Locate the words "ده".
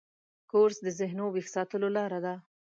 2.25-2.35